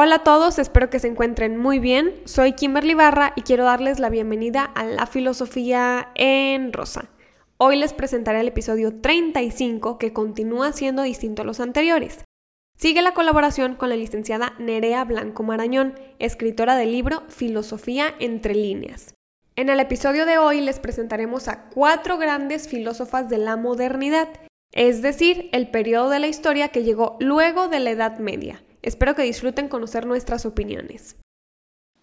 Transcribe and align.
Hola 0.00 0.14
a 0.14 0.22
todos, 0.22 0.60
espero 0.60 0.90
que 0.90 1.00
se 1.00 1.08
encuentren 1.08 1.56
muy 1.56 1.80
bien. 1.80 2.14
Soy 2.24 2.52
Kimberly 2.52 2.94
Barra 2.94 3.32
y 3.34 3.42
quiero 3.42 3.64
darles 3.64 3.98
la 3.98 4.10
bienvenida 4.10 4.62
a 4.62 4.84
la 4.84 5.06
filosofía 5.06 6.10
en 6.14 6.72
rosa. 6.72 7.10
Hoy 7.56 7.74
les 7.74 7.94
presentaré 7.94 8.38
el 8.38 8.46
episodio 8.46 9.00
35 9.00 9.98
que 9.98 10.12
continúa 10.12 10.70
siendo 10.70 11.02
distinto 11.02 11.42
a 11.42 11.44
los 11.44 11.58
anteriores. 11.58 12.24
Sigue 12.76 13.02
la 13.02 13.12
colaboración 13.12 13.74
con 13.74 13.88
la 13.88 13.96
licenciada 13.96 14.54
Nerea 14.60 15.04
Blanco 15.04 15.42
Marañón, 15.42 15.98
escritora 16.20 16.76
del 16.76 16.92
libro 16.92 17.24
Filosofía 17.26 18.14
entre 18.20 18.54
líneas. 18.54 19.14
En 19.56 19.68
el 19.68 19.80
episodio 19.80 20.26
de 20.26 20.38
hoy 20.38 20.60
les 20.60 20.78
presentaremos 20.78 21.48
a 21.48 21.70
cuatro 21.70 22.18
grandes 22.18 22.68
filósofas 22.68 23.28
de 23.28 23.38
la 23.38 23.56
modernidad, 23.56 24.28
es 24.70 25.02
decir, 25.02 25.48
el 25.50 25.72
periodo 25.72 26.08
de 26.08 26.20
la 26.20 26.28
historia 26.28 26.68
que 26.68 26.84
llegó 26.84 27.16
luego 27.18 27.66
de 27.66 27.80
la 27.80 27.90
Edad 27.90 28.20
Media. 28.20 28.62
Espero 28.82 29.14
que 29.14 29.22
disfruten 29.22 29.68
conocer 29.68 30.06
nuestras 30.06 30.46
opiniones. 30.46 31.16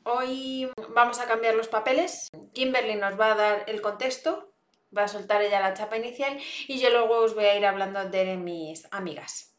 Hoy 0.04 0.70
vamos 0.94 1.20
a 1.20 1.26
cambiar 1.26 1.56
los 1.56 1.68
papeles. 1.68 2.30
Kimberly 2.54 2.96
nos 2.96 3.20
va 3.20 3.32
a 3.32 3.36
dar 3.36 3.64
el 3.68 3.82
contexto, 3.82 4.54
va 4.96 5.04
a 5.04 5.08
soltar 5.08 5.42
ella 5.42 5.62
la 5.62 5.74
chapa 5.74 5.98
inicial 5.98 6.38
y 6.68 6.80
yo 6.80 6.90
luego 6.90 7.18
os 7.20 7.34
voy 7.34 7.46
a 7.46 7.58
ir 7.58 7.66
hablando 7.66 8.08
de 8.10 8.38
mis 8.38 8.88
amigas. 8.92 9.56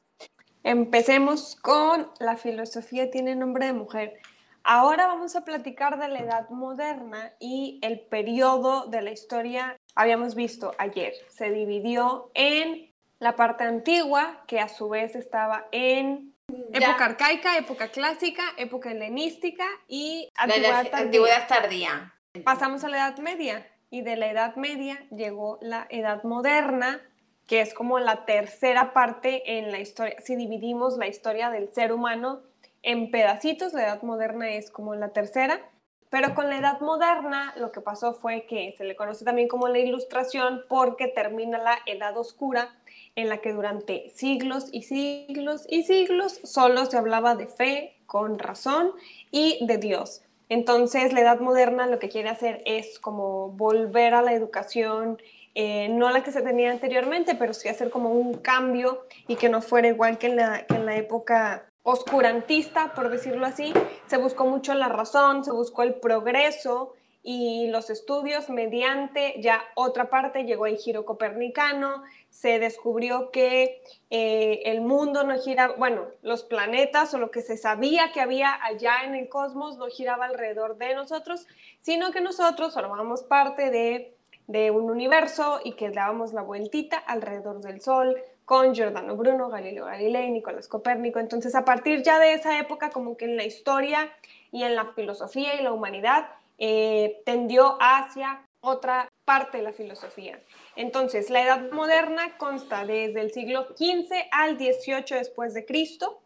Empecemos 0.63 1.57
con 1.57 2.11
la 2.21 2.37
filosofía 2.37 3.11
tiene 3.11 3.35
nombre 3.35 3.67
de 3.67 3.73
mujer. 3.73 4.21
Ahora 4.63 5.07
vamos 5.07 5.37
a 5.37 5.45
platicar 5.45 5.99
de 5.99 6.09
la 6.09 6.19
edad 6.19 6.51
moderna 6.51 7.33
y 7.39 7.79
el 7.83 8.01
periodo 8.01 8.87
de 8.87 9.01
la 9.01 9.13
historia. 9.13 9.77
Habíamos 9.95 10.35
visto 10.35 10.73
ayer, 10.79 11.15
se 11.29 11.51
dividió 11.51 12.31
en 12.35 12.93
la 13.19 13.37
parte 13.37 13.65
antigua, 13.65 14.45
que 14.47 14.61
a 14.61 14.69
su 14.69 14.89
vez 14.89 15.15
estaba 15.15 15.67
en 15.73 16.36
Época 16.73 17.05
arcaica, 17.05 17.59
época 17.59 17.89
clásica, 17.89 18.43
época 18.57 18.91
helenística 18.91 19.65
y 19.89 20.31
antigüedad, 20.37 20.87
antigüedad 20.93 21.49
tardía. 21.49 22.15
Pasamos 22.45 22.85
a 22.85 22.89
la 22.89 22.99
Edad 22.99 23.19
Media 23.19 23.67
y 23.91 24.03
de 24.03 24.17
la 24.17 24.29
Edad 24.29 24.57
Media 24.57 25.07
llegó 25.11 25.59
la 25.63 25.87
Edad 25.91 26.23
Moderna, 26.25 27.01
que 27.47 27.61
es 27.61 27.75
como 27.75 27.99
la 27.99 28.25
tercera 28.25 28.93
parte 28.93 29.59
en 29.59 29.71
la 29.71 29.79
historia. 29.79 30.17
Si 30.21 30.37
dividimos 30.37 30.97
la 30.99 31.07
historia 31.07 31.51
del 31.51 31.73
ser 31.73 31.93
humano 31.93 32.43
en 32.83 33.11
pedacitos, 33.11 33.73
la 33.73 33.85
Edad 33.85 34.03
Moderna 34.03 34.51
es 34.51 34.71
como 34.71 34.95
la 34.95 35.11
tercera. 35.11 35.61
Pero 36.09 36.35
con 36.35 36.49
la 36.49 36.59
Edad 36.59 36.81
Moderna 36.81 37.53
lo 37.57 37.73
que 37.73 37.81
pasó 37.81 38.15
fue 38.15 38.47
que 38.47 38.75
se 38.79 38.85
le 38.85 38.95
conoce 38.95 39.25
también 39.25 39.49
como 39.49 39.69
la 39.69 39.79
Ilustración 39.79 40.63
porque 40.69 41.09
termina 41.09 41.59
la 41.59 41.79
Edad 41.85 42.17
Oscura 42.17 42.75
en 43.17 43.29
la 43.29 43.39
que 43.39 43.53
durante 43.53 44.11
siglos 44.11 44.69
y 44.73 44.83
siglos 44.83 45.67
y 45.69 45.83
siglos 45.83 46.39
solo 46.45 46.87
se 46.87 46.97
hablaba 46.97 47.35
de 47.35 47.47
fe, 47.47 47.97
con 48.07 48.39
razón 48.39 48.93
y 49.31 49.59
de 49.67 49.79
Dios. 49.79 50.23
Entonces 50.49 51.13
la 51.13 51.21
edad 51.21 51.41
moderna 51.41 51.87
lo 51.87 51.99
que 51.99 52.09
quiere 52.09 52.29
hacer 52.29 52.63
es 52.67 53.01
como 53.01 53.49
volver 53.51 54.15
a 54.15 54.23
la 54.23 54.33
educación, 54.33 55.19
eh, 55.55 55.89
no 55.89 56.11
la 56.11 56.23
que 56.23 56.31
se 56.31 56.43
tenía 56.43 56.71
anteriormente, 56.71 57.35
pero 57.35 57.55
sí 57.55 57.69
hacer 57.69 57.91
como 57.91 58.11
un 58.11 58.35
cambio 58.35 59.07
y 59.27 59.37
que 59.37 59.49
no 59.49 59.63
fuera 59.63 59.89
igual 59.89 60.19
que 60.19 60.27
en 60.27 60.37
la, 60.37 60.67
que 60.67 60.75
en 60.75 60.87
la 60.87 60.97
época 60.97 61.67
oscurantista, 61.83 62.93
por 62.95 63.09
decirlo 63.09 63.47
así. 63.47 63.73
Se 64.07 64.19
buscó 64.19 64.45
mucho 64.45 64.75
la 64.75 64.89
razón, 64.89 65.45
se 65.45 65.53
buscó 65.53 65.83
el 65.83 65.95
progreso 65.95 66.93
y 67.29 67.67
los 67.67 67.91
estudios 67.91 68.49
mediante 68.51 69.35
ya 69.41 69.61
otra 69.75 70.09
parte 70.11 70.45
llegó 70.45 70.67
el 70.67 70.77
giro 70.77 71.05
copernicano, 71.05 72.05
se 72.31 72.61
descubrió 72.61 73.33
que 73.33 73.83
eh, 74.11 74.63
el 74.67 74.81
mundo 74.81 75.25
no 75.25 75.37
gira, 75.37 75.75
bueno, 75.77 76.07
los 76.23 76.45
planetas 76.45 77.13
o 77.15 77.19
lo 77.19 77.33
que 77.33 77.43
se 77.43 77.57
sabía 77.57 78.13
que 78.13 78.21
había 78.21 78.57
allá 78.65 79.03
en 79.03 79.17
el 79.17 79.29
cosmos 79.29 79.77
no 79.77 79.89
giraba 79.89 80.27
alrededor 80.27 80.79
de 80.79 80.95
nosotros, 80.95 81.49
sino 81.81 82.13
que 82.13 82.21
nosotros 82.21 82.75
formamos 82.75 83.25
parte 83.25 83.73
de, 83.73 84.15
de 84.47 84.71
un 84.71 84.89
universo 84.89 85.59
y 85.65 85.73
que 85.73 85.91
dábamos 85.91 86.33
la 86.33 86.43
vueltita 86.43 86.97
alrededor 86.97 87.61
del 87.61 87.81
Sol 87.81 88.17
con 88.45 88.73
Giordano 88.73 89.17
Bruno, 89.17 89.49
Galileo 89.49 89.87
Galilei, 89.87 90.31
Nicolás 90.31 90.69
Copérnico. 90.69 91.19
Entonces, 91.19 91.57
a 91.57 91.65
partir 91.65 92.05
ya 92.05 92.21
de 92.21 92.35
esa 92.35 92.57
época, 92.61 92.91
como 92.91 93.17
que 93.17 93.25
en 93.25 93.37
la 93.37 93.43
historia 93.43 94.13
y 94.53 94.63
en 94.63 94.77
la 94.77 94.93
filosofía 94.93 95.61
y 95.61 95.65
la 95.65 95.73
humanidad, 95.73 96.29
eh, 96.59 97.23
tendió 97.25 97.77
hacia 97.81 98.47
otra 98.61 99.09
parte 99.25 99.59
de 99.59 99.65
la 99.65 99.73
filosofía. 99.73 100.41
Entonces, 100.75 101.31
la 101.31 101.43
Edad 101.43 101.71
Moderna 101.71 102.37
consta 102.39 102.85
desde 102.85 103.21
el 103.21 103.33
siglo 103.33 103.67
XV 103.77 104.13
al 104.31 104.59
XVIII 104.59 105.19
después 105.19 105.55
de 105.55 105.65
Cristo. 105.65 106.21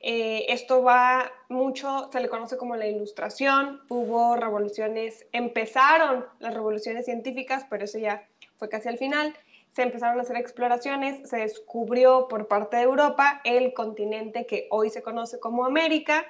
Eh, 0.00 0.52
esto 0.52 0.82
va 0.82 1.32
mucho, 1.48 2.10
se 2.12 2.20
le 2.20 2.28
conoce 2.28 2.56
como 2.56 2.76
la 2.76 2.86
Ilustración. 2.86 3.80
Hubo 3.88 4.36
revoluciones, 4.36 5.26
empezaron 5.32 6.26
las 6.40 6.52
revoluciones 6.52 7.06
científicas, 7.06 7.64
pero 7.70 7.84
eso 7.84 7.98
ya 7.98 8.28
fue 8.56 8.68
casi 8.68 8.88
al 8.88 8.98
final. 8.98 9.34
Se 9.72 9.82
empezaron 9.82 10.18
a 10.18 10.22
hacer 10.22 10.36
exploraciones, 10.36 11.28
se 11.28 11.38
descubrió 11.38 12.28
por 12.28 12.48
parte 12.48 12.76
de 12.76 12.82
Europa 12.82 13.40
el 13.44 13.72
continente 13.72 14.46
que 14.46 14.68
hoy 14.70 14.90
se 14.90 15.02
conoce 15.02 15.40
como 15.40 15.64
América. 15.64 16.26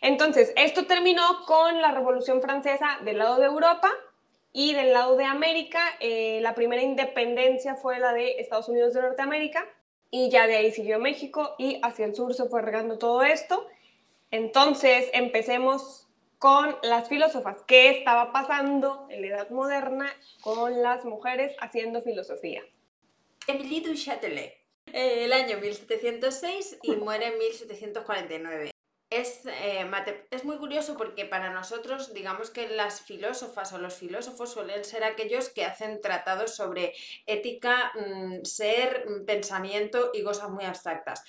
Entonces, 0.00 0.52
esto 0.56 0.86
terminó 0.86 1.44
con 1.46 1.80
la 1.80 1.92
Revolución 1.92 2.40
Francesa 2.42 2.98
del 3.04 3.18
lado 3.18 3.38
de 3.38 3.46
Europa, 3.46 3.90
y 4.56 4.72
del 4.72 4.92
lado 4.92 5.16
de 5.16 5.24
América, 5.24 5.82
eh, 5.98 6.38
la 6.40 6.54
primera 6.54 6.80
independencia 6.80 7.74
fue 7.74 7.98
la 7.98 8.12
de 8.12 8.38
Estados 8.38 8.68
Unidos 8.68 8.94
de 8.94 9.02
Norteamérica 9.02 9.66
y 10.12 10.30
ya 10.30 10.46
de 10.46 10.54
ahí 10.56 10.70
siguió 10.70 11.00
México 11.00 11.56
y 11.58 11.80
hacia 11.82 12.06
el 12.06 12.14
sur 12.14 12.34
se 12.34 12.44
fue 12.44 12.62
regando 12.62 12.96
todo 12.96 13.24
esto. 13.24 13.66
Entonces 14.30 15.10
empecemos 15.12 16.06
con 16.38 16.76
las 16.84 17.08
filósofas. 17.08 17.62
¿Qué 17.66 17.90
estaba 17.90 18.32
pasando 18.32 19.08
en 19.10 19.22
la 19.22 19.26
Edad 19.26 19.50
Moderna 19.50 20.06
con 20.40 20.80
las 20.82 21.04
mujeres 21.04 21.56
haciendo 21.58 22.00
filosofía? 22.02 22.62
Émilie 23.48 23.80
du 23.80 23.96
Châtelet, 23.96 24.56
el 24.92 25.32
año 25.32 25.58
1706 25.58 26.78
y 26.80 26.92
muere 26.92 27.26
en 27.26 27.38
1749 27.38 28.73
es, 29.10 29.42
eh, 29.46 29.88
es 30.30 30.44
muy 30.44 30.56
curioso 30.58 30.96
porque 30.96 31.24
para 31.24 31.50
nosotros, 31.52 32.14
digamos 32.14 32.50
que 32.50 32.68
las 32.68 33.00
filósofas 33.02 33.72
o 33.72 33.78
los 33.78 33.94
filósofos 33.94 34.52
suelen 34.52 34.84
ser 34.84 35.04
aquellos 35.04 35.48
que 35.48 35.64
hacen 35.64 36.00
tratados 36.00 36.54
sobre 36.56 36.94
ética, 37.26 37.92
mm, 37.94 38.44
ser, 38.44 39.06
mm, 39.08 39.24
pensamiento 39.24 40.10
y 40.12 40.22
cosas 40.22 40.50
muy 40.50 40.64
abstractas. 40.64 41.22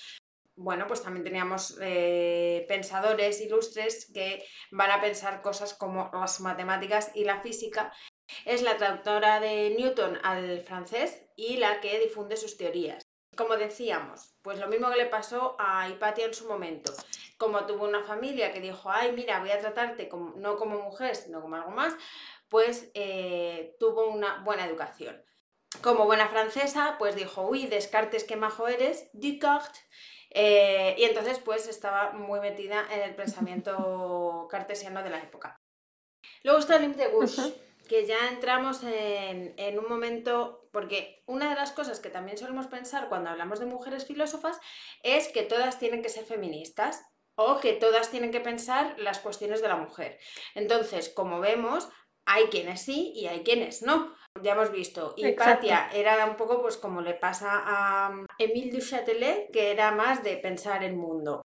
Bueno, 0.58 0.88
pues 0.88 1.04
también 1.04 1.26
teníamos 1.26 1.78
eh, 1.82 2.66
pensadores 2.70 3.42
ilustres 3.42 4.10
que 4.14 4.46
van 4.72 4.90
a 4.92 5.02
pensar 5.02 5.42
cosas 5.42 5.74
como 5.74 6.10
las 6.14 6.40
matemáticas 6.40 7.12
y 7.14 7.26
la 7.26 7.42
física. 7.42 7.92
Es 8.46 8.62
la 8.62 8.78
traductora 8.78 9.40
de 9.40 9.76
Newton 9.78 10.18
al 10.24 10.62
francés 10.62 11.22
y 11.36 11.58
la 11.58 11.82
que 11.82 12.00
difunde 12.00 12.38
sus 12.38 12.58
teorías 12.58 13.06
como 13.36 13.58
decíamos, 13.58 14.34
pues 14.42 14.60
lo 14.60 14.68
mismo 14.68 14.90
que 14.90 14.98
le 14.98 15.06
pasó 15.06 15.56
a 15.60 15.90
Hipatia 15.90 16.26
en 16.26 16.34
su 16.34 16.48
momento. 16.48 16.94
Como 17.38 17.66
tuvo 17.66 17.86
una 17.86 18.04
familia 18.04 18.54
que 18.54 18.62
dijo, 18.62 18.90
ay, 18.90 19.12
mira, 19.12 19.40
voy 19.40 19.52
a 19.52 19.60
tratarte 19.60 20.08
como, 20.08 20.36
no 20.38 20.56
como 20.58 20.80
mujer, 20.80 21.16
sino 21.16 21.42
como 21.42 21.56
algo 21.56 21.72
más, 21.72 21.94
pues 22.50 22.90
eh, 22.94 23.76
tuvo 23.80 24.08
una 24.10 24.42
buena 24.44 24.66
educación. 24.66 25.22
Como 25.82 26.06
buena 26.06 26.30
francesa, 26.30 26.96
pues 26.98 27.16
dijo, 27.16 27.42
uy, 27.42 27.68
Descartes, 27.68 28.24
qué 28.24 28.36
majo 28.36 28.68
eres, 28.68 29.10
Descartes. 29.14 29.84
Eh, 30.30 30.96
y 30.98 31.04
entonces, 31.04 31.40
pues 31.40 31.68
estaba 31.68 32.12
muy 32.12 32.40
metida 32.40 32.86
en 32.92 33.02
el 33.02 33.16
pensamiento 33.16 34.48
cartesiano 34.52 35.04
de 35.04 35.10
la 35.10 35.20
época. 35.20 35.62
Luego 36.44 36.60
está 36.60 36.78
Lim 36.80 36.94
de 36.94 37.08
Gouche 37.08 37.54
que 37.88 38.06
ya 38.06 38.30
entramos 38.30 38.82
en, 38.84 39.80
un 39.80 39.88
momento, 39.88 40.68
porque 40.72 41.24
una 41.28 41.50
de 41.50 41.56
las 41.56 41.72
cosas 41.72 42.00
que 42.00 42.10
también 42.10 42.38
solemos 42.38 42.68
pensar 42.68 43.10
cuando 43.10 43.30
hablamos 43.30 43.60
de 43.60 43.66
mujeres 43.66 44.06
filósofas 44.06 44.60
es 45.04 45.28
que 45.30 45.44
todas 45.44 45.80
tienen 45.80 46.02
que 46.02 46.10
ser 46.10 46.26
feministas 46.26 47.06
o 47.36 47.60
que 47.60 47.74
todas 47.74 48.12
tienen 48.12 48.32
que 48.32 48.40
pensar 48.40 48.96
las 48.98 49.20
cuestiones 49.20 49.62
de 49.62 49.68
la 49.68 49.76
mujer. 49.76 50.20
Entonces, 50.54 51.10
como 51.10 51.40
vemos, 51.40 51.90
hay 52.26 52.46
quienes 52.46 52.82
sí 52.82 53.12
y 53.16 53.28
hay 53.28 53.44
quienes 53.44 53.82
no. 53.82 54.16
Ya 54.42 54.54
hemos 54.54 54.72
visto, 54.72 55.14
Hipatia 55.16 55.90
era 55.94 56.26
un 56.26 56.36
poco 56.36 56.62
pues 56.62 56.78
como 56.78 57.02
le 57.02 57.14
pasa 57.14 57.64
a 57.66 58.12
Émile 58.38 58.72
du 58.72 58.82
Châtelet, 58.82 59.52
que 59.52 59.72
era 59.72 59.92
más 59.92 60.24
de 60.24 60.38
pensar 60.38 60.84
el 60.84 60.96
mundo. 60.96 61.42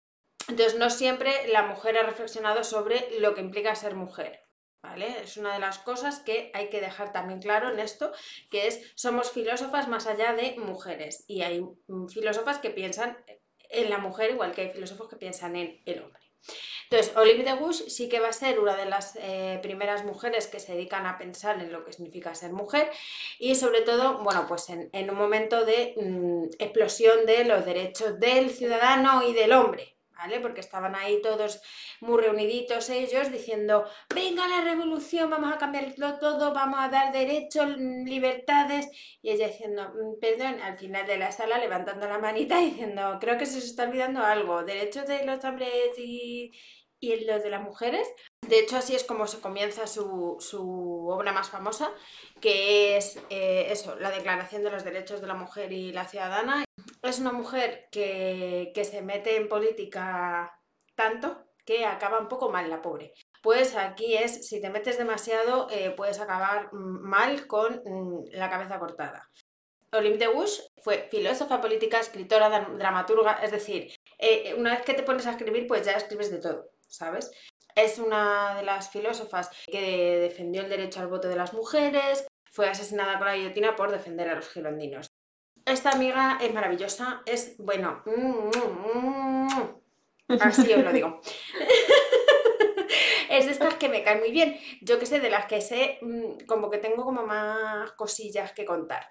Entonces, 0.48 0.76
no 0.76 0.90
siempre 0.90 1.46
la 1.48 1.62
mujer 1.62 1.96
ha 1.98 2.02
reflexionado 2.02 2.64
sobre 2.64 3.20
lo 3.20 3.34
que 3.34 3.40
implica 3.40 3.74
ser 3.74 3.94
mujer. 3.94 4.44
Es 4.96 5.36
una 5.36 5.52
de 5.52 5.60
las 5.60 5.78
cosas 5.78 6.20
que 6.20 6.50
hay 6.54 6.70
que 6.70 6.80
dejar 6.80 7.12
también 7.12 7.40
claro 7.40 7.70
en 7.70 7.78
esto, 7.78 8.12
que 8.50 8.66
es 8.66 8.92
somos 8.96 9.30
filósofas 9.30 9.88
más 9.88 10.06
allá 10.06 10.32
de 10.32 10.56
mujeres 10.58 11.24
y 11.28 11.42
hay 11.42 11.62
filósofas 12.08 12.58
que 12.58 12.70
piensan 12.70 13.22
en 13.70 13.90
la 13.90 13.98
mujer 13.98 14.30
igual 14.30 14.52
que 14.52 14.62
hay 14.62 14.70
filósofos 14.70 15.08
que 15.08 15.16
piensan 15.16 15.56
en 15.56 15.80
el 15.86 16.02
hombre. 16.02 16.20
Entonces, 16.90 17.16
Olive 17.16 17.44
de 17.44 17.72
sí 17.72 18.08
que 18.08 18.18
va 18.18 18.28
a 18.28 18.32
ser 18.32 18.58
una 18.58 18.74
de 18.74 18.86
las 18.86 19.16
eh, 19.20 19.60
primeras 19.62 20.04
mujeres 20.04 20.48
que 20.48 20.58
se 20.58 20.72
dedican 20.72 21.06
a 21.06 21.18
pensar 21.18 21.60
en 21.60 21.70
lo 21.70 21.84
que 21.84 21.92
significa 21.92 22.34
ser 22.34 22.52
mujer 22.52 22.90
y 23.38 23.54
sobre 23.54 23.82
todo, 23.82 24.24
bueno, 24.24 24.46
pues 24.48 24.68
en, 24.70 25.10
un 25.10 25.16
momento 25.16 25.64
de 25.64 25.94
mm, 25.96 26.44
explosión 26.58 27.26
de 27.26 27.44
los 27.44 27.64
derechos 27.64 28.18
del 28.18 28.50
ciudadano 28.50 29.22
y 29.22 29.34
del 29.34 29.52
hombre, 29.52 29.94
¿vale? 30.20 30.40
Porque 30.40 30.60
estaban 30.60 30.94
ahí 30.94 31.22
todos 31.22 31.62
muy 32.00 32.20
reuniditos 32.20 32.90
ellos 32.90 33.32
diciendo, 33.32 33.84
venga 34.14 34.46
la 34.48 34.60
revolución, 34.60 35.30
vamos 35.30 35.52
a 35.52 35.58
cambiarlo 35.58 36.18
todo, 36.18 36.52
vamos 36.52 36.78
a 36.80 36.88
dar 36.88 37.12
derechos, 37.12 37.68
libertades, 37.78 38.88
y 39.22 39.30
ella 39.30 39.48
diciendo, 39.48 39.92
mm, 39.94 40.20
perdón, 40.20 40.60
al 40.60 40.76
final 40.78 41.06
de 41.06 41.16
la 41.16 41.32
sala 41.32 41.58
levantando 41.58 42.06
la 42.06 42.18
manita 42.18 42.58
diciendo, 42.58 43.18
creo 43.20 43.38
que 43.38 43.46
se 43.46 43.58
os 43.58 43.64
está 43.64 43.84
olvidando 43.84 44.22
algo, 44.22 44.62
derechos 44.64 45.06
de 45.06 45.24
los 45.24 45.42
hombres 45.44 45.98
y, 45.98 46.52
y 47.00 47.24
los 47.24 47.42
de 47.42 47.50
las 47.50 47.62
mujeres. 47.62 48.06
De 48.46 48.58
hecho, 48.58 48.76
así 48.76 48.94
es 48.94 49.04
como 49.04 49.26
se 49.26 49.40
comienza 49.40 49.86
su, 49.86 50.36
su 50.40 51.08
obra 51.08 51.32
más 51.32 51.48
famosa, 51.48 51.90
que 52.40 52.96
es 52.96 53.18
eh, 53.30 53.68
eso, 53.70 53.96
la 53.98 54.10
Declaración 54.10 54.62
de 54.62 54.70
los 54.70 54.84
Derechos 54.84 55.20
de 55.20 55.26
la 55.26 55.34
Mujer 55.34 55.72
y 55.72 55.92
la 55.92 56.06
Ciudadana. 56.06 56.64
Es 57.02 57.18
una 57.18 57.32
mujer 57.32 57.88
que, 57.90 58.72
que 58.74 58.84
se 58.84 59.02
mete 59.02 59.36
en 59.36 59.48
política 59.48 60.52
tanto 60.94 61.46
que 61.64 61.84
acaba 61.84 62.18
un 62.18 62.28
poco 62.28 62.50
mal 62.50 62.68
la 62.68 62.82
pobre. 62.82 63.12
Pues 63.42 63.76
aquí 63.76 64.16
es, 64.16 64.48
si 64.48 64.60
te 64.60 64.70
metes 64.70 64.98
demasiado, 64.98 65.68
eh, 65.70 65.92
puedes 65.96 66.20
acabar 66.20 66.68
mal 66.72 67.46
con 67.46 67.82
mm, 67.84 68.24
la 68.32 68.50
cabeza 68.50 68.78
cortada. 68.78 69.28
Olympe 69.92 70.26
de 70.26 70.46
fue 70.82 71.08
filósofa 71.10 71.60
política, 71.60 71.98
escritora, 71.98 72.48
dramaturga, 72.78 73.40
es 73.42 73.50
decir, 73.50 73.92
eh, 74.18 74.54
una 74.56 74.74
vez 74.74 74.82
que 74.82 74.94
te 74.94 75.02
pones 75.02 75.26
a 75.26 75.32
escribir, 75.32 75.66
pues 75.66 75.84
ya 75.84 75.92
escribes 75.92 76.30
de 76.30 76.38
todo, 76.38 76.70
¿sabes? 76.86 77.30
Es 77.74 77.98
una 77.98 78.56
de 78.56 78.62
las 78.62 78.90
filósofas 78.90 79.50
que 79.66 80.18
defendió 80.20 80.62
el 80.62 80.68
derecho 80.68 81.00
al 81.00 81.08
voto 81.08 81.28
de 81.28 81.36
las 81.36 81.54
mujeres, 81.54 82.26
fue 82.52 82.68
asesinada 82.68 83.18
con 83.18 83.26
la 83.26 83.36
guillotina 83.36 83.74
por 83.74 83.90
defender 83.90 84.28
a 84.28 84.36
los 84.36 84.48
girondinos. 84.48 85.09
Esta 85.70 85.90
amiga 85.90 86.38
es 86.40 86.52
maravillosa, 86.52 87.22
es, 87.26 87.54
bueno, 87.58 88.02
así 90.40 90.72
os 90.72 90.84
lo 90.84 90.92
digo. 90.92 91.20
es 93.30 93.46
de 93.46 93.52
estas 93.52 93.74
que 93.74 93.88
me 93.88 94.02
caen 94.02 94.18
muy 94.18 94.32
bien. 94.32 94.58
Yo 94.80 94.98
que 94.98 95.06
sé, 95.06 95.20
de 95.20 95.30
las 95.30 95.46
que 95.46 95.60
sé, 95.60 95.98
mm, 96.02 96.46
como 96.46 96.70
que 96.70 96.78
tengo 96.78 97.04
como 97.04 97.24
más 97.24 97.92
cosillas 97.92 98.52
que 98.52 98.64
contar. 98.64 99.06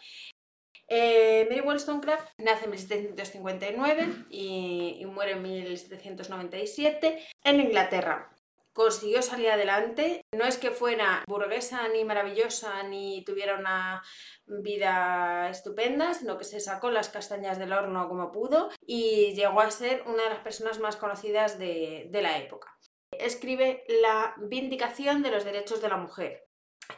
Eh, 0.89 1.47
Mary 1.49 1.61
Wollstonecraft 1.61 2.27
nace 2.39 2.65
en 2.65 2.71
1759 2.71 4.25
y, 4.29 4.97
y, 4.99 5.05
muere 5.05 5.33
en 5.33 5.43
1797 5.43 7.25
en 7.45 7.59
Inglaterra 7.61 8.29
consiguió 8.73 9.21
salir 9.21 9.49
adelante. 9.49 10.21
No 10.35 10.45
es 10.45 10.57
que 10.57 10.71
fuera 10.71 11.23
burguesa 11.27 11.87
ni 11.89 12.03
maravillosa 12.03 12.83
ni 12.83 13.23
tuviera 13.23 13.57
una 13.57 14.01
vida 14.45 15.49
estupenda, 15.49 16.13
sino 16.13 16.37
que 16.37 16.45
se 16.45 16.59
sacó 16.59 16.89
las 16.91 17.09
castañas 17.09 17.59
del 17.59 17.73
horno 17.73 18.07
como 18.07 18.31
pudo 18.31 18.69
y 18.85 19.33
llegó 19.35 19.61
a 19.61 19.71
ser 19.71 20.03
una 20.07 20.23
de 20.23 20.29
las 20.29 20.39
personas 20.39 20.79
más 20.79 20.95
conocidas 20.95 21.59
de, 21.59 22.07
de 22.09 22.21
la 22.21 22.37
época. 22.37 22.75
Escribe 23.11 23.83
la 23.87 24.35
Vindicación 24.37 25.23
de 25.23 25.31
los 25.31 25.43
Derechos 25.43 25.81
de 25.81 25.89
la 25.89 25.97
Mujer, 25.97 26.48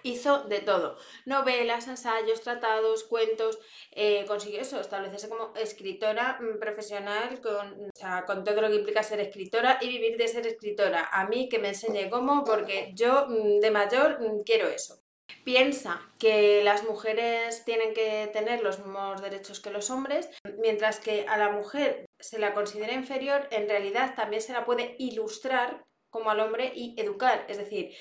hizo 0.04 0.44
de 0.44 0.60
todo, 0.60 0.98
novelas, 1.26 1.88
ensayos, 1.88 2.42
tratados, 2.42 3.04
cuentos, 3.04 3.60
eh, 3.92 4.26
consiguió 4.28 4.62
eso, 4.62 4.80
establecerse 4.80 5.30
como 5.30 5.54
escritora 5.56 6.40
mm, 6.42 6.60
profesional 6.60 7.42
con, 7.42 7.90
con 8.26 8.44
todo 8.44 8.62
lo 8.62 8.70
que 8.70 8.76
implica 8.76 9.04
ser 9.04 9.20
escritora 9.20 9.78
y 9.82 9.88
vivir 9.88 10.18
de 10.18 10.28
ser 10.28 10.48
escritora. 10.48 11.10
A 11.12 11.28
mí 11.28 11.50
que 11.50 11.60
me 11.60 11.70
enseñe 11.70 12.10
cómo, 12.10 12.44
porque 12.44 12.92
yo 12.94 13.28
mm, 13.28 13.60
de 13.60 13.72
mayor 13.72 14.20
mm, 14.22 14.44
quiero 14.44 14.68
eso. 14.68 15.02
Piensa 15.44 16.02
que 16.20 16.62
las 16.64 16.84
mujeres 16.84 17.64
tienen 17.66 17.94
que 17.94 18.30
tener 18.32 18.62
los 18.62 18.80
mismos 18.80 19.22
derechos 19.22 19.60
que 19.60 19.72
los 19.72 19.90
hombres, 19.90 20.30
mientras 20.60 21.00
que 21.00 21.26
a 21.28 21.38
la 21.38 21.50
mujer 21.50 22.06
se 22.20 22.38
la 22.38 22.54
considera 22.54 22.94
inferior, 22.94 23.48
en 23.50 23.68
realidad 23.68 24.14
también 24.16 24.42
se 24.42 24.54
la 24.54 24.66
puede 24.66 24.96
ilustrar 25.00 25.84
como 26.12 26.30
al 26.30 26.40
hombre 26.40 26.72
y 26.76 26.94
educar. 27.02 27.46
Es 27.48 27.58
decir, 27.58 27.96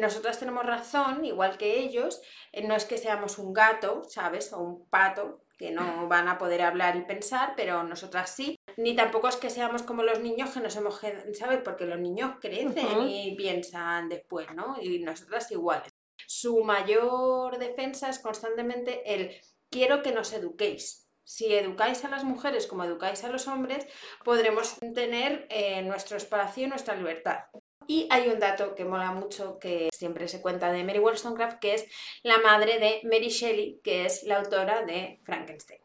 nosotras 0.00 0.40
tenemos 0.40 0.66
razón, 0.66 1.24
igual 1.24 1.56
que 1.56 1.78
ellos, 1.78 2.20
no 2.64 2.74
es 2.74 2.84
que 2.84 2.98
seamos 2.98 3.38
un 3.38 3.52
gato, 3.52 4.02
¿sabes? 4.08 4.52
O 4.52 4.58
un 4.58 4.88
pato, 4.88 5.44
que 5.62 5.70
no 5.70 5.82
van 6.08 6.26
a 6.26 6.38
poder 6.38 6.62
hablar 6.62 6.96
y 6.96 7.02
pensar, 7.02 7.54
pero 7.56 7.84
nosotras 7.84 8.30
sí. 8.30 8.58
Ni 8.76 8.96
tampoco 8.96 9.28
es 9.28 9.36
que 9.36 9.50
seamos 9.50 9.82
como 9.82 10.02
los 10.02 10.18
niños 10.18 10.50
que 10.50 10.60
nos 10.60 10.74
hemos, 10.74 11.00
¿sabes? 11.34 11.60
Porque 11.62 11.84
los 11.84 12.00
niños 12.00 12.32
crecen 12.40 13.08
y 13.08 13.36
piensan 13.36 14.08
después, 14.08 14.48
¿no? 14.54 14.76
Y 14.80 14.98
nosotras 14.98 15.50
iguales. 15.52 15.92
Su 16.26 16.64
mayor 16.64 17.58
defensa 17.58 18.08
es 18.08 18.18
constantemente 18.18 19.14
el 19.14 19.36
quiero 19.70 20.02
que 20.02 20.12
nos 20.12 20.32
eduquéis, 20.32 21.01
si 21.24 21.54
educáis 21.54 22.04
a 22.04 22.08
las 22.08 22.24
mujeres 22.24 22.66
como 22.66 22.84
educáis 22.84 23.24
a 23.24 23.28
los 23.28 23.48
hombres, 23.48 23.86
podremos 24.24 24.76
tener 24.94 25.46
eh, 25.50 25.82
nuestro 25.82 26.16
espacio 26.16 26.64
y 26.64 26.68
nuestra 26.68 26.94
libertad. 26.94 27.44
Y 27.86 28.06
hay 28.10 28.28
un 28.28 28.38
dato 28.38 28.74
que 28.74 28.84
mola 28.84 29.10
mucho 29.12 29.58
que 29.58 29.88
siempre 29.92 30.28
se 30.28 30.40
cuenta 30.40 30.72
de 30.72 30.84
Mary 30.84 30.98
Wollstonecraft, 30.98 31.58
que 31.58 31.74
es 31.74 31.86
la 32.22 32.38
madre 32.38 32.78
de 32.78 33.00
Mary 33.04 33.28
Shelley, 33.28 33.80
que 33.82 34.06
es 34.06 34.22
la 34.24 34.38
autora 34.38 34.84
de 34.84 35.20
Frankenstein. 35.24 35.80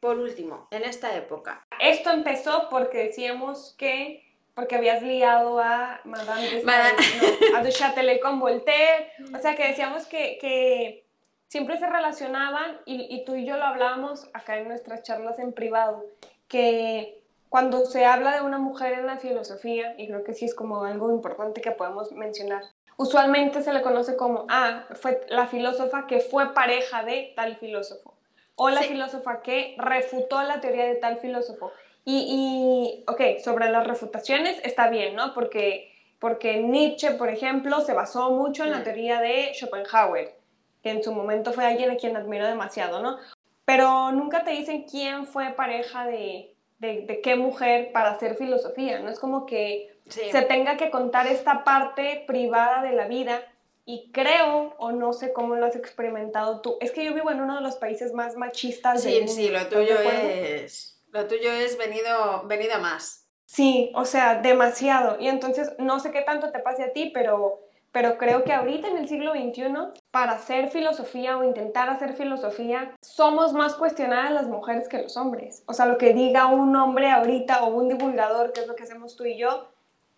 Por 0.00 0.18
último, 0.18 0.68
en 0.70 0.84
esta 0.84 1.14
época. 1.16 1.66
Esto 1.78 2.10
empezó 2.10 2.68
porque 2.70 2.98
decíamos 2.98 3.74
que 3.78 4.24
porque 4.54 4.76
habías 4.76 5.02
liado 5.02 5.58
a 5.58 6.00
Madame, 6.04 6.50
de 6.50 7.56
a 7.56 7.62
Du 7.62 7.70
Châtelet 7.70 8.20
con 8.20 8.40
Voltaire, 8.40 9.12
o 9.34 9.38
sea 9.40 9.54
que 9.56 9.68
decíamos 9.68 10.06
que, 10.06 10.38
que 10.40 11.06
siempre 11.50 11.78
se 11.78 11.86
relacionaban, 11.88 12.78
y, 12.86 13.24
tú 13.24 13.34
y 13.34 13.44
yo 13.44 13.56
lo 13.56 13.64
hablábamos 13.64 14.30
acá 14.34 14.56
en 14.58 14.68
nuestras 14.68 15.02
charlas 15.02 15.40
en 15.40 15.52
privado, 15.52 16.06
que 16.46 17.20
cuando 17.48 17.84
se 17.86 18.04
habla 18.04 18.36
de 18.36 18.42
una 18.42 18.58
mujer 18.58 18.92
en 18.92 19.06
la 19.06 19.16
filosofía, 19.16 19.96
y 19.98 20.06
creo 20.06 20.22
que 20.22 20.32
sí 20.32 20.44
es 20.44 20.54
como 20.54 20.84
algo 20.84 21.10
importante 21.10 21.60
que 21.60 21.72
podemos 21.72 22.12
mencionar, 22.12 22.62
usualmente 22.96 23.62
se 23.62 23.72
le 23.72 23.82
conoce 23.82 24.16
como, 24.16 24.46
ah, 24.48 24.84
fue 24.92 25.26
la 25.28 25.48
filósofa 25.48 26.06
que 26.06 26.20
fue 26.20 26.54
pareja 26.54 27.02
de 27.02 27.32
tal 27.34 27.56
filósofo, 27.56 28.14
o 28.54 28.70
la 28.70 28.82
filósofa 28.82 29.42
que 29.42 29.74
refutó 29.76 30.40
la 30.44 30.60
teoría 30.60 30.84
de 30.84 30.94
tal 30.94 31.16
filósofo. 31.16 31.72
Y, 32.04 32.26
y, 32.28 33.04
ok, 33.10 33.42
sobre 33.42 33.70
las 33.70 33.86
refutaciones 33.86 34.60
está 34.62 34.88
bien, 34.88 35.16
¿no? 35.16 35.34
Porque, 35.34 35.92
porque 36.20 36.58
Nietzsche, 36.58 37.10
por 37.12 37.28
ejemplo, 37.28 37.80
se 37.80 37.92
basó 37.92 38.30
mucho 38.30 38.62
en 38.62 38.70
la 38.70 38.78
mm. 38.78 38.84
teoría 38.84 39.20
de 39.20 39.52
Schopenhauer 39.54 40.39
que 40.82 40.90
en 40.90 41.02
su 41.02 41.12
momento 41.12 41.52
fue 41.52 41.66
alguien 41.66 41.90
a 41.90 41.96
quien 41.96 42.16
admiro 42.16 42.46
demasiado, 42.46 43.02
¿no? 43.02 43.18
Pero 43.64 44.12
nunca 44.12 44.44
te 44.44 44.50
dicen 44.50 44.84
quién 44.84 45.26
fue 45.26 45.50
pareja 45.50 46.06
de, 46.06 46.54
de, 46.78 47.20
qué 47.22 47.36
mujer 47.36 47.92
para 47.92 48.10
hacer 48.10 48.34
filosofía, 48.34 48.98
¿no? 49.00 49.10
Es 49.10 49.20
como 49.20 49.46
que 49.46 49.96
se 50.08 50.42
tenga 50.42 50.76
que 50.76 50.90
contar 50.90 51.26
esta 51.26 51.62
parte 51.62 52.24
privada 52.26 52.82
de 52.82 52.92
la 52.92 53.06
vida 53.06 53.42
y 53.84 54.10
creo, 54.12 54.74
o 54.78 54.92
no 54.92 55.12
sé 55.12 55.32
cómo 55.32 55.56
lo 55.56 55.66
has 55.66 55.76
experimentado 55.76 56.60
tú, 56.60 56.76
es 56.80 56.90
que 56.92 57.04
yo 57.04 57.14
vivo 57.14 57.30
en 57.30 57.40
uno 57.40 57.56
de 57.56 57.60
los 57.60 57.76
países 57.76 58.12
más 58.12 58.36
machistas 58.36 59.02
sí, 59.02 59.10
del 59.10 59.24
mundo. 59.24 59.32
Sí, 59.32 59.48
lo 59.48 59.66
tuyo 59.66 60.00
es... 60.00 60.96
Lo 61.12 61.26
tuyo 61.26 61.50
es 61.50 61.76
venido, 61.76 62.44
venido 62.46 62.78
más. 62.78 63.26
Sí, 63.44 63.90
o 63.96 64.04
sea, 64.04 64.36
demasiado. 64.36 65.16
Y 65.18 65.26
entonces, 65.26 65.72
no 65.78 65.98
sé 65.98 66.12
qué 66.12 66.22
tanto 66.22 66.52
te 66.52 66.60
pase 66.60 66.84
a 66.84 66.92
ti, 66.92 67.10
pero 67.12 67.60
pero 67.92 68.18
creo 68.18 68.44
que 68.44 68.52
ahorita 68.52 68.88
en 68.88 68.98
el 68.98 69.08
siglo 69.08 69.32
XXI, 69.32 70.00
para 70.10 70.32
hacer 70.32 70.68
filosofía 70.68 71.36
o 71.36 71.44
intentar 71.44 71.88
hacer 71.88 72.12
filosofía, 72.12 72.94
somos 73.00 73.52
más 73.52 73.74
cuestionadas 73.74 74.32
las 74.32 74.48
mujeres 74.48 74.88
que 74.88 75.02
los 75.02 75.16
hombres. 75.16 75.64
O 75.66 75.72
sea, 75.72 75.86
lo 75.86 75.98
que 75.98 76.14
diga 76.14 76.46
un 76.46 76.74
hombre 76.76 77.10
ahorita 77.10 77.64
o 77.64 77.74
un 77.74 77.88
divulgador, 77.88 78.52
que 78.52 78.60
es 78.60 78.68
lo 78.68 78.76
que 78.76 78.84
hacemos 78.84 79.16
tú 79.16 79.24
y 79.24 79.36
yo, 79.36 79.68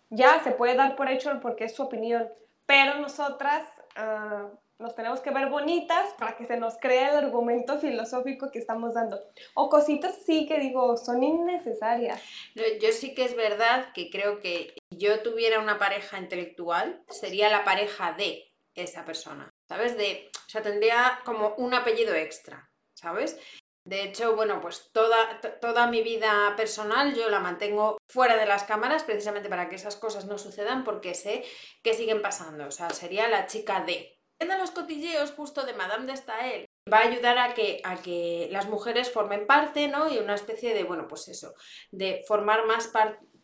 ya 0.09 0.43
se 0.43 0.51
puede 0.51 0.75
dar 0.75 0.95
por 0.95 1.09
hecho 1.09 1.39
porque 1.41 1.65
es 1.65 1.75
su 1.75 1.83
opinión. 1.83 2.29
Pero 2.67 2.99
nosotras, 2.99 3.67
uh, 3.97 4.55
nos 4.79 4.95
tenemos 4.95 5.21
que 5.21 5.31
ver 5.31 5.49
bonitas 5.49 6.13
para 6.17 6.35
que 6.35 6.45
se 6.45 6.57
nos 6.57 6.77
crea 6.77 7.11
el 7.11 7.25
argumento 7.25 7.79
filosófico 7.79 8.51
que 8.51 8.59
estamos 8.59 8.93
dando. 8.93 9.21
O 9.53 9.69
cositas 9.69 10.15
sí 10.25 10.45
que 10.47 10.59
digo, 10.59 10.97
son 10.97 11.23
innecesarias. 11.23 12.21
Yo 12.55 12.91
sí 12.91 13.13
que 13.13 13.25
es 13.25 13.35
verdad 13.35 13.93
que 13.93 14.09
creo 14.09 14.39
que 14.39 14.73
si 14.91 14.97
yo 14.97 15.21
tuviera 15.21 15.59
una 15.59 15.79
pareja 15.79 16.17
intelectual, 16.19 17.03
sería 17.09 17.49
la 17.49 17.63
pareja 17.63 18.13
de 18.13 18.51
esa 18.75 19.05
persona, 19.05 19.49
¿sabes? 19.69 19.97
De, 19.97 20.29
o 20.33 20.49
sea, 20.49 20.61
tendría 20.61 21.19
como 21.25 21.53
un 21.57 21.73
apellido 21.73 22.13
extra, 22.15 22.69
¿sabes? 22.93 23.39
De 23.85 24.01
hecho, 24.03 24.35
bueno, 24.35 24.61
pues 24.61 24.91
toda, 24.93 25.41
toda 25.59 25.87
mi 25.87 26.01
vida 26.01 26.53
personal 26.55 27.13
yo 27.15 27.29
la 27.29 27.41
mantengo 27.41 27.97
fuera 28.07 28.37
de 28.37 28.45
las 28.45 28.63
cámaras 28.63 29.03
precisamente 29.03 29.49
para 29.49 29.67
que 29.67 29.75
esas 29.75 29.97
cosas 29.97 30.25
no 30.25 30.37
sucedan 30.37 30.85
porque 30.85 31.13
sé 31.13 31.43
que 31.83 31.93
siguen 31.93 32.21
pasando. 32.21 32.65
O 32.65 32.71
sea, 32.71 32.91
sería 32.91 33.27
la 33.27 33.45
chica 33.45 33.81
de, 33.81 34.12
de 34.47 34.57
los 34.57 34.71
cotilleos 34.71 35.31
justo 35.31 35.65
de 35.65 35.73
Madame 35.73 36.05
de 36.05 36.17
Stael 36.17 36.65
va 36.91 36.99
a 36.99 37.07
ayudar 37.07 37.37
a 37.37 37.53
que, 37.53 37.81
a 37.83 38.01
que 38.01 38.47
las 38.51 38.67
mujeres 38.67 39.11
formen 39.11 39.47
parte, 39.47 39.87
¿no? 39.87 40.11
Y 40.11 40.19
una 40.19 40.35
especie 40.35 40.73
de, 40.73 40.83
bueno, 40.83 41.07
pues 41.07 41.27
eso, 41.27 41.53
de 41.91 42.23
formar 42.27 42.65
más 42.65 42.91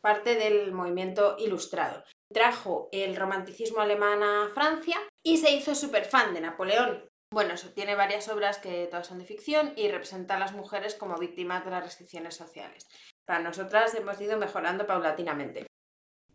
parte 0.01 0.35
del 0.35 0.71
movimiento 0.71 1.35
ilustrado. 1.39 2.03
Trajo 2.31 2.89
el 2.91 3.15
romanticismo 3.15 3.81
alemán 3.81 4.23
a 4.23 4.49
Francia 4.53 4.97
y 5.23 5.37
se 5.37 5.51
hizo 5.51 5.73
súper 5.75 6.05
fan 6.05 6.33
de 6.33 6.41
Napoleón. 6.41 7.09
Bueno, 7.31 7.53
eso 7.53 7.69
tiene 7.73 7.95
varias 7.95 8.27
obras 8.27 8.57
que 8.57 8.87
todas 8.87 9.07
son 9.07 9.19
de 9.19 9.25
ficción 9.25 9.73
y 9.75 9.87
representa 9.87 10.35
a 10.35 10.39
las 10.39 10.53
mujeres 10.53 10.95
como 10.95 11.17
víctimas 11.17 11.63
de 11.63 11.71
las 11.71 11.83
restricciones 11.83 12.35
sociales. 12.35 12.87
Para 13.25 13.43
nosotras 13.43 13.93
hemos 13.93 14.19
ido 14.19 14.37
mejorando 14.37 14.87
paulatinamente. 14.87 15.68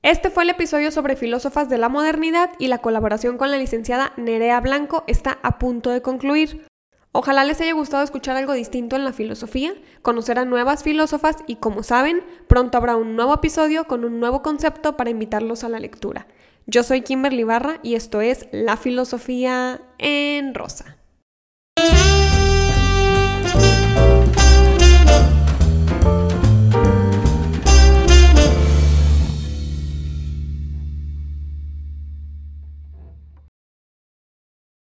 Este 0.05 0.29
fue 0.29 0.43
el 0.43 0.51
episodio 0.51 0.91
sobre 0.91 1.17
filósofas 1.17 1.71
de 1.71 1.79
la 1.79 1.89
modernidad 1.89 2.51
y 2.59 2.69
la 2.69 2.77
colaboración 2.77 3.39
con 3.39 3.51
la 3.51 3.57
licenciada 3.57 4.13
Nerea 4.19 4.61
Blanco 4.61 5.03
está 5.07 5.39
a 5.43 5.59
punto 5.59 5.89
de 5.89 6.03
concluir. 6.03 6.67
Ojalá 7.13 7.43
les 7.47 7.59
haya 7.63 7.73
gustado 7.73 8.05
escuchar 8.05 8.37
algo 8.37 8.53
distinto 8.53 8.97
en 8.97 9.05
la 9.05 9.15
filosofía, 9.15 9.73
conocer 10.03 10.39
a 10.39 10.45
nuevas 10.45 10.83
filósofas 10.83 11.39
y 11.47 11.57
como 11.57 11.83
saben, 11.83 12.23
pronto 12.49 12.77
habrá 12.77 12.97
un 12.97 13.17
nuevo 13.17 13.33
episodio 13.33 13.87
con 13.87 14.05
un 14.05 14.21
nuevo 14.21 14.43
concepto 14.43 14.95
para 14.99 15.09
invitarlos 15.09 15.65
a 15.65 15.71
la 15.71 15.81
lectura. 15.81 16.27
Yo 16.67 16.83
soy 16.83 17.01
Kimberly 17.01 17.45
Barra 17.45 17.79
y 17.83 17.95
esto 17.95 18.21
es 18.21 18.47
La 18.53 18.77
Filosofía 18.77 19.81
en 19.97 20.53
Rosa. 20.53 20.99